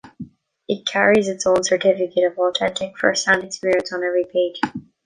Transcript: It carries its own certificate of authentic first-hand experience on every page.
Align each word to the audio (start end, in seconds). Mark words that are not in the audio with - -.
It 0.67 0.87
carries 0.87 1.27
its 1.27 1.45
own 1.45 1.63
certificate 1.63 2.23
of 2.23 2.39
authentic 2.39 2.97
first-hand 2.97 3.43
experience 3.43 3.93
on 3.93 4.03
every 4.03 4.25
page. 4.25 4.59